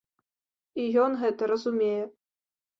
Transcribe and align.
І 0.85 0.87
ён 1.03 1.11
гэта 1.21 1.53
разумее. 1.53 2.03